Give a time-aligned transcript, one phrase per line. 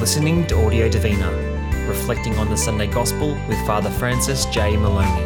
[0.00, 1.30] listening to Audio Divina,
[1.86, 4.74] reflecting on the Sunday Gospel with Father Francis J.
[4.74, 5.22] Moloney.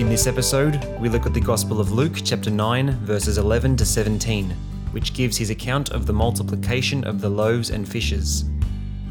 [0.00, 3.86] In this episode, we look at the Gospel of Luke, chapter 9, verses 11 to
[3.86, 4.50] 17,
[4.90, 8.50] which gives his account of the multiplication of the loaves and fishes.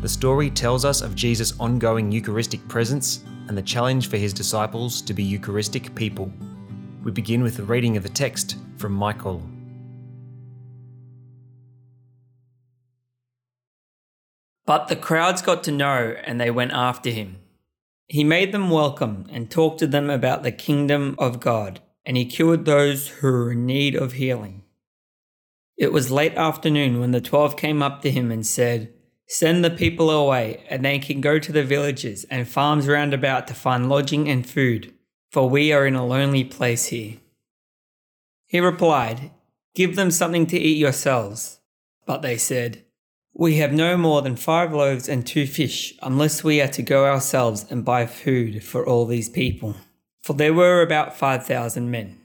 [0.02, 5.02] The story tells us of Jesus' ongoing Eucharistic presence and the challenge for his disciples
[5.04, 6.30] to be Eucharistic people.
[7.05, 9.41] We begin with the reading of the text from Michael.
[14.69, 17.37] But the crowds got to know and they went after him.
[18.07, 22.25] He made them welcome and talked to them about the kingdom of God, and he
[22.25, 24.61] cured those who were in need of healing.
[25.75, 28.93] It was late afternoon when the twelve came up to him and said,
[29.27, 33.47] Send the people away, and they can go to the villages and farms round about
[33.47, 34.94] to find lodging and food,
[35.31, 37.16] for we are in a lonely place here.
[38.45, 39.31] He replied,
[39.73, 41.59] Give them something to eat yourselves.
[42.05, 42.85] But they said,
[43.33, 47.05] we have no more than five loaves and two fish, unless we are to go
[47.05, 49.75] ourselves and buy food for all these people.
[50.22, 52.19] For there were about five thousand men.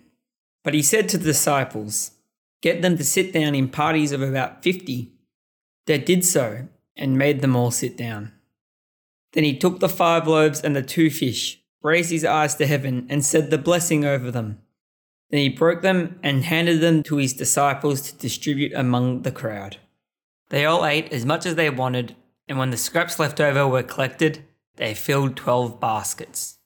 [0.63, 2.13] But he said to the disciples,
[2.63, 5.13] Get them to sit down in parties of about fifty.
[5.87, 8.33] They did so, and made them all sit down.
[9.35, 13.07] Then he took the five loaves and the two fish, raised his eyes to heaven,
[13.11, 14.61] and said the blessing over them.
[15.31, 19.79] Then he broke them and handed them to his disciples to distribute among the crowd.
[20.55, 22.15] They all ate as much as they wanted,
[22.47, 24.45] and when the scraps left over were collected,
[24.77, 26.59] they filled 12 baskets.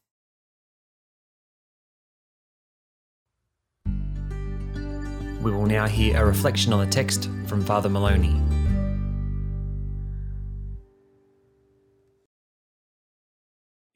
[5.40, 8.38] We will now hear a reflection on the text from Father Moloney.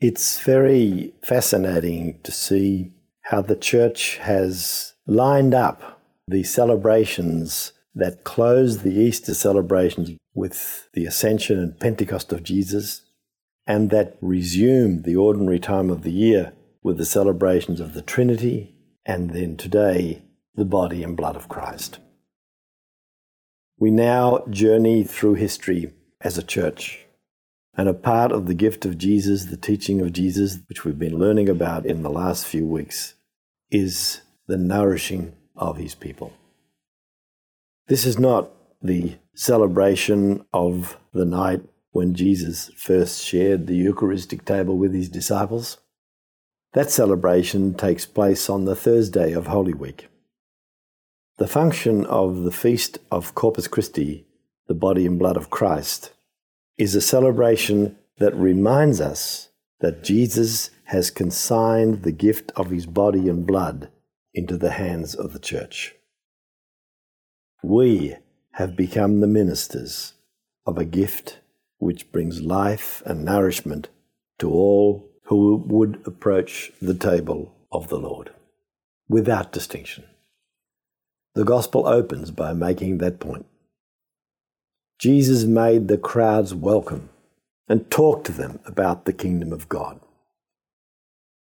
[0.01, 2.93] It's very fascinating to see
[3.25, 11.07] how the church has lined up the celebrations that closed the Easter celebrations with the
[11.07, 13.03] Ascension and Pentecost of Jesus,
[13.67, 18.75] and that resumed the ordinary time of the year with the celebrations of the Trinity,
[19.05, 20.23] and then today,
[20.55, 21.99] the body and blood of Christ.
[23.79, 27.01] We now journey through history as a church.
[27.75, 31.19] And a part of the gift of Jesus, the teaching of Jesus, which we've been
[31.19, 33.15] learning about in the last few weeks,
[33.71, 36.33] is the nourishing of his people.
[37.89, 38.51] This is not
[38.81, 45.79] the celebration of the night when Jesus first shared the Eucharistic table with his disciples.
[46.75, 50.09] That celebration takes place on the Thursday of Holy Week.
[51.39, 54.27] The function of the feast of Corpus Christi,
[54.69, 56.13] the body and blood of Christ,
[56.79, 59.49] is a celebration that reminds us
[59.81, 63.91] that Jesus has consigned the gift of his body and blood
[64.33, 65.97] into the hands of the church.
[67.63, 68.17] We
[68.53, 70.15] have become the ministers
[70.67, 71.39] of a gift
[71.79, 73.89] which brings life and nourishment
[74.41, 78.31] to all who would approach the table of the Lord
[79.09, 80.05] without distinction.
[81.35, 83.47] The Gospel opens by making that point.
[84.99, 87.11] Jesus made the crowds welcome
[87.69, 90.01] and talked to them about the kingdom of God.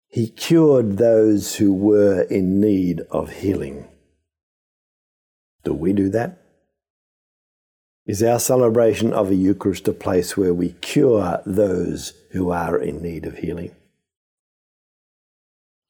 [0.08, 3.88] He cured those who were in need of healing.
[5.66, 6.38] Do we do that?
[8.06, 13.02] Is our celebration of a Eucharist a place where we cure those who are in
[13.02, 13.74] need of healing?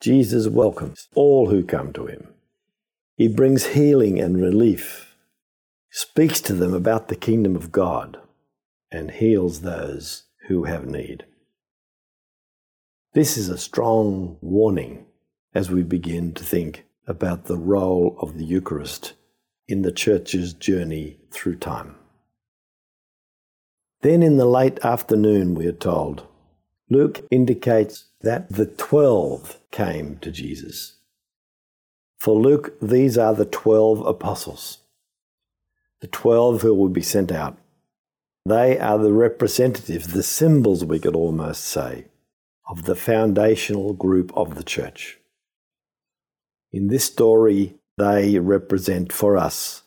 [0.00, 2.28] Jesus welcomes all who come to him.
[3.18, 5.14] He brings healing and relief,
[5.90, 8.18] speaks to them about the kingdom of God,
[8.90, 11.26] and heals those who have need.
[13.12, 15.04] This is a strong warning
[15.54, 19.12] as we begin to think about the role of the Eucharist
[19.68, 21.96] in the church's journey through time.
[24.02, 26.26] Then in the late afternoon, we are told,
[26.88, 30.96] Luke indicates that the twelve came to Jesus.
[32.18, 34.78] For Luke, these are the twelve apostles,
[36.00, 37.58] the twelve who will be sent out.
[38.44, 42.06] They are the representatives, the symbols, we could almost say,
[42.68, 45.18] of the foundational group of the church.
[46.72, 49.82] In this story, they represent for us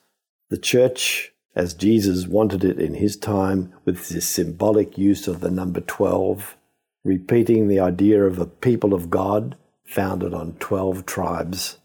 [0.50, 5.51] the church as Jesus wanted it in his time, with this symbolic use of the
[5.51, 6.56] number 12,
[7.03, 11.77] repeating the idea of a people of God founded on 12 tribes.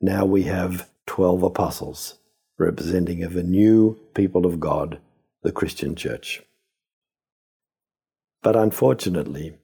[0.00, 2.18] Now we have 12 apostles,
[2.58, 4.98] representing of a new people of God,
[5.42, 6.42] the Christian church.
[8.42, 9.58] But unfortunately,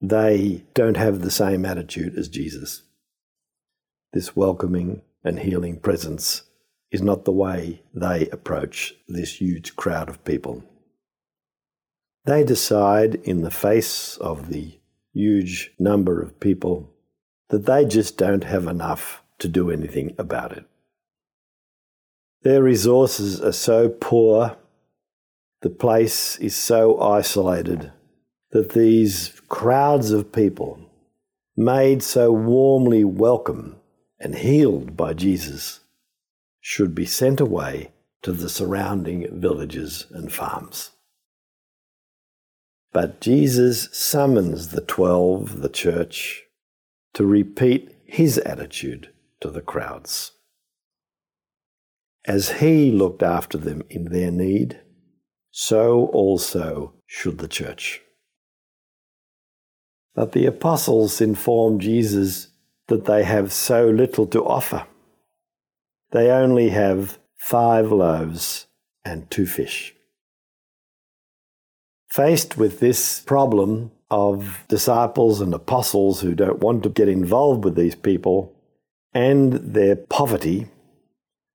[0.00, 2.82] they don't have the same attitude as Jesus.
[4.12, 6.44] This welcoming, and healing presence
[6.90, 10.64] is not the way they approach this huge crowd of people.
[12.24, 14.78] they decide, in the face of the
[15.14, 16.90] huge number of people,
[17.48, 20.64] that they just don't have enough to do anything about it.
[22.42, 24.56] Their resources are so poor,
[25.62, 27.92] the place is so isolated,
[28.50, 30.78] that these crowds of people,
[31.56, 33.74] made so warmly welcome
[34.20, 35.80] and healed by Jesus,
[36.60, 37.92] should be sent away
[38.22, 40.90] to the surrounding villages and farms.
[42.92, 46.44] But Jesus summons the twelve, the church,
[47.14, 49.10] to repeat his attitude
[49.40, 50.32] to the crowds.
[52.24, 54.80] As he looked after them in their need,
[55.50, 58.02] so also should the church.
[60.14, 62.47] But the apostles inform Jesus
[62.88, 64.86] that they have so little to offer.
[66.10, 68.66] They only have five loaves
[69.04, 69.94] and two fish.
[72.08, 77.76] Faced with this problem of disciples and apostles who don't want to get involved with
[77.76, 78.54] these people
[79.12, 80.66] and their poverty,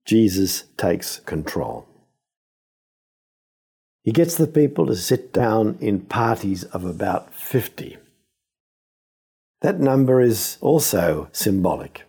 [0.05, 1.87] Jesus takes control.
[4.03, 7.97] He gets the people to sit down in parties of about 50.
[9.63, 12.03] That number is also symbolic.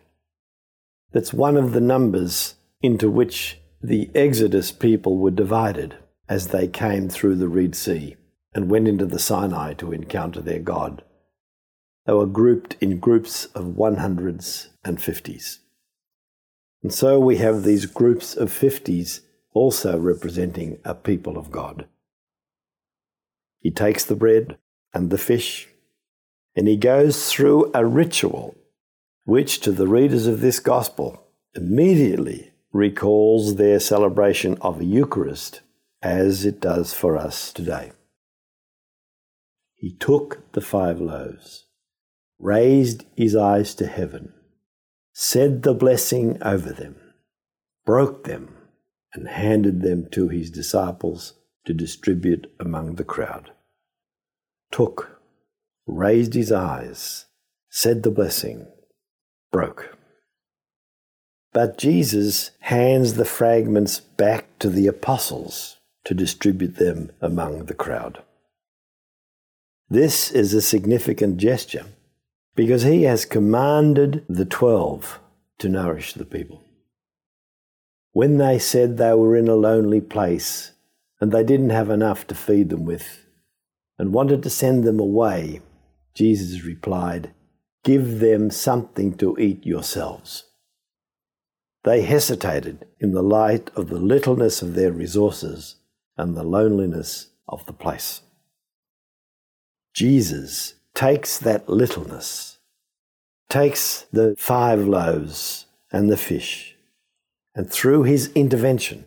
[1.13, 5.95] That's one of the numbers into which the Exodus people were divided
[6.29, 8.17] as they came through the Red Sea
[8.55, 11.05] and went into the Sinai to encounter their God.
[12.07, 15.59] They were grouped in groups of 100s and 50s.
[16.83, 19.21] And so we have these groups of 50s
[19.53, 21.87] also representing a people of God.
[23.61, 24.59] He takes the bread
[24.93, 25.69] and the fish,
[26.57, 28.57] and he goes through a ritual
[29.25, 35.63] which, to the readers of this gospel, immediately recalls their celebration of a Eucharist
[36.03, 37.93] as it does for us today.
[39.75, 41.67] He took the five loaves,
[42.39, 44.33] raised his eyes to heaven,
[45.13, 46.97] said the blessing over them,
[47.87, 48.57] broke them,
[49.15, 51.35] and handed them to his disciples
[51.65, 53.53] to distribute among the crowd.
[54.73, 55.14] Took,
[55.87, 57.27] raised his eyes,
[57.69, 58.67] said the blessing,
[59.53, 59.97] broke.
[61.53, 68.23] But Jesus hands the fragments back to the apostles to distribute them among the crowd.
[69.89, 71.87] This is a significant gesture
[72.57, 75.21] because he has commanded the twelve
[75.59, 76.63] to nourish the people.
[78.13, 80.73] When they said they were in a lonely place
[81.21, 83.27] and they didn't have enough to feed them with
[83.99, 85.61] and wanted to send them away,
[86.15, 87.33] Jesus replied,
[87.83, 90.45] Give them something to eat yourselves.
[91.85, 95.77] They hesitated in the light of the littleness of their resources
[96.17, 98.23] and the loneliness of the place.
[99.93, 102.59] Jesus takes that littleness,
[103.51, 106.77] takes the five loaves and the fish,
[107.55, 109.05] and through his intervention,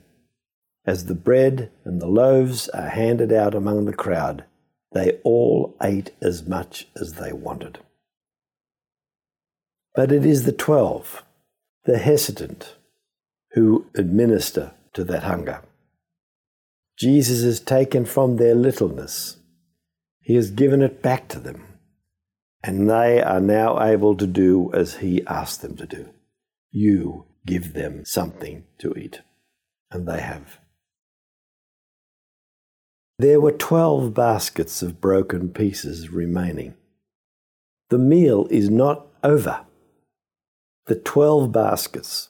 [0.86, 4.45] as the bread and the loaves are handed out among the crowd,
[4.94, 7.80] they all ate as much as they wanted.
[9.95, 11.24] But it is the twelve,
[11.86, 12.75] the hesitant,
[13.51, 15.62] who administer to that hunger.
[16.97, 19.38] Jesus has taken from their littleness
[20.28, 21.80] he has given it back to them,
[22.62, 26.09] and they are now able to do as He asked them to do.
[26.69, 29.21] You give them something to eat.
[29.90, 30.59] And they have.
[33.19, 36.76] There were twelve baskets of broken pieces remaining.
[37.90, 39.62] The meal is not over.
[40.86, 42.30] The twelve baskets,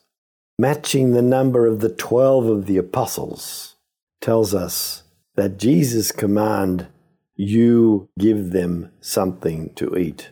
[0.57, 3.75] matching the number of the twelve of the apostles,
[4.21, 5.03] tells us
[5.35, 6.87] that Jesus' command
[7.35, 10.31] you give them something to eat,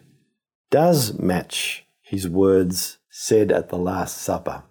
[0.71, 4.63] does match his words said at the Last Supper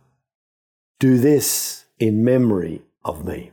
[0.98, 3.50] Do this in memory of me.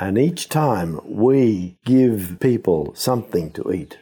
[0.00, 3.98] And each time we give people something to eat,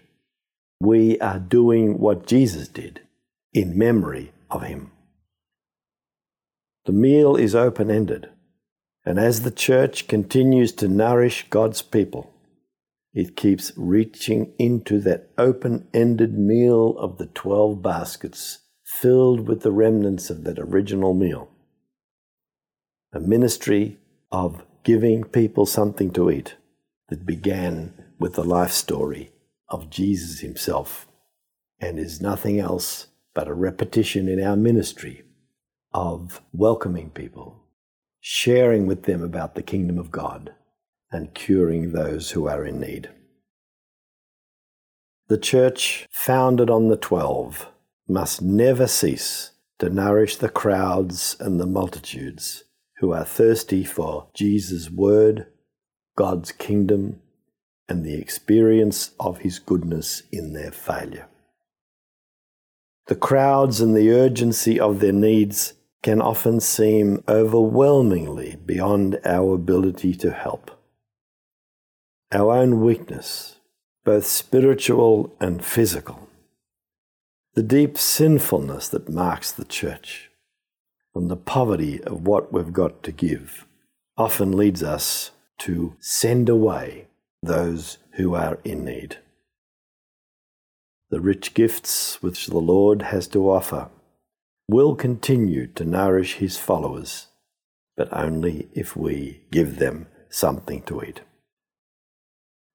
[0.80, 3.00] we are doing what Jesus did
[3.52, 4.92] in memory of him.
[6.84, 8.30] The meal is open ended,
[9.04, 12.32] and as the church continues to nourish God's people,
[13.12, 19.72] it keeps reaching into that open ended meal of the 12 baskets filled with the
[19.72, 21.48] remnants of that original meal.
[23.12, 23.98] A ministry
[24.30, 26.56] of giving people something to eat
[27.10, 29.30] that began with the life story
[29.68, 31.06] of Jesus himself
[31.78, 35.24] and is nothing else but a repetition in our ministry
[35.92, 37.66] of welcoming people,
[38.18, 40.54] sharing with them about the kingdom of God
[41.12, 43.10] and curing those who are in need.
[45.28, 47.66] The church, founded on the Twelve,
[48.08, 52.64] must never cease to nourish the crowds and the multitudes
[53.00, 55.46] who are thirsty for Jesus' word,
[56.16, 57.20] God's kingdom,
[57.88, 61.26] and the experience of his goodness in their failure.
[63.06, 70.14] The crowds and the urgency of their needs can often seem overwhelmingly beyond our ability
[70.16, 70.70] to help.
[72.30, 73.56] Our own weakness,
[74.04, 76.28] both spiritual and physical,
[77.54, 80.27] the deep sinfulness that marks the church,
[81.18, 83.66] and the poverty of what we've got to give
[84.16, 87.08] often leads us to send away
[87.42, 89.18] those who are in need
[91.10, 93.88] the rich gifts which the Lord has to offer,
[94.68, 97.28] will continue to nourish his followers,
[97.96, 101.22] but only if we give them something to eat.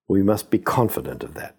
[0.08, 1.54] We must be confident of that.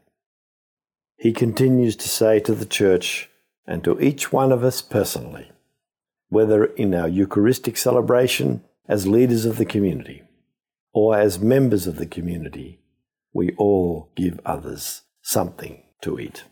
[1.17, 3.29] He continues to say to the church
[3.65, 5.51] and to each one of us personally,
[6.29, 10.23] whether in our Eucharistic celebration as leaders of the community
[10.93, 12.79] or as members of the community,
[13.33, 16.45] we all give others something to eat.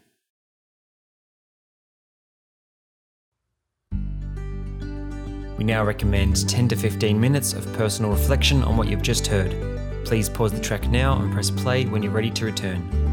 [5.57, 9.55] We now recommend 10 to 15 minutes of personal reflection on what you've just heard.
[10.03, 13.12] Please pause the track now and press play when you're ready to return.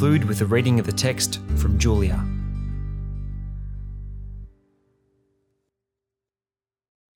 [0.00, 2.24] Conclude with a reading of the text from Julia.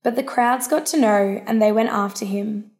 [0.03, 2.73] But the crowds got to know and they went after him.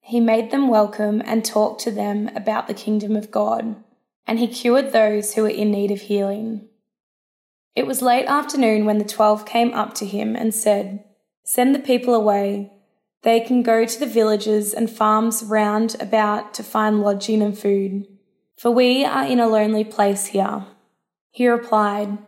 [0.00, 3.76] He made them welcome and talked to them about the kingdom of God,
[4.26, 6.70] and he cured those who were in need of healing.
[7.76, 11.04] It was late afternoon when the twelve came up to him and said,
[11.44, 12.72] Send the people away.
[13.20, 18.06] They can go to the villages and farms round about to find lodging and food,
[18.60, 20.66] for we are in a lonely place here.
[21.30, 22.18] He replied,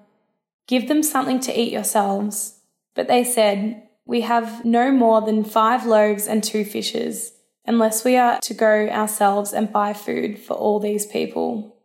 [0.66, 2.60] Give them something to eat yourselves.
[2.94, 7.32] But they said, We have no more than five loaves and two fishes
[7.66, 11.76] unless we are to go ourselves and buy food for all these people.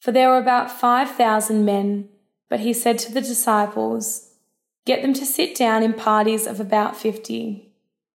[0.00, 2.10] For there were about 5,000 men,
[2.50, 4.34] but he said to the disciples,
[4.84, 7.72] Get them to sit down in parties of about 50.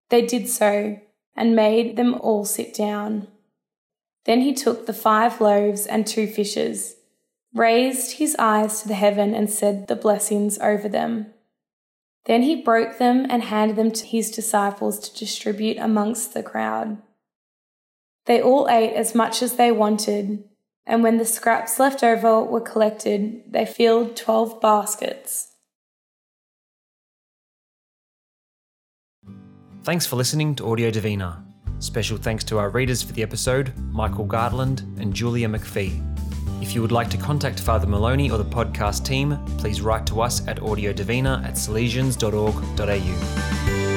[0.09, 0.99] They did so,
[1.35, 3.27] and made them all sit down.
[4.25, 6.95] Then he took the five loaves and two fishes,
[7.53, 11.27] raised his eyes to the heaven, and said the blessings over them.
[12.25, 17.01] Then he broke them and handed them to his disciples to distribute amongst the crowd.
[18.25, 20.43] They all ate as much as they wanted,
[20.85, 25.55] and when the scraps left over were collected, they filled twelve baskets.
[29.83, 31.48] Thanks for listening to Audio Divina.
[31.79, 36.05] Special thanks to our readers for the episode, Michael Garland and Julia McPhee.
[36.61, 40.19] If you would like to contact Father Moloney or the podcast team, please write to
[40.21, 43.88] us at audiodivina at salesians.org.au.